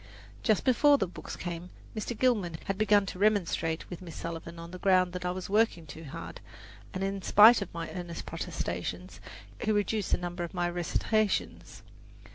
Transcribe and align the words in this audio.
Just 0.41 0.63
before 0.63 0.97
the 0.97 1.05
books 1.05 1.35
came, 1.35 1.69
Mr. 1.95 2.17
Gilman 2.17 2.57
had 2.65 2.75
begun 2.75 3.05
to 3.05 3.19
remonstrate 3.19 3.87
with 3.87 4.01
Miss 4.01 4.15
Sullivan 4.15 4.57
on 4.57 4.71
the 4.71 4.79
ground 4.79 5.13
that 5.13 5.25
I 5.25 5.29
was 5.29 5.47
working 5.47 5.85
too 5.85 6.05
hard, 6.05 6.41
and 6.91 7.03
in 7.03 7.21
spite 7.21 7.61
of 7.61 7.71
my 7.71 7.87
earnest 7.91 8.25
protestations, 8.25 9.19
he 9.61 9.71
reduced 9.71 10.11
the 10.11 10.17
number 10.17 10.43
of 10.43 10.55
my 10.55 10.67
recitations. 10.71 11.83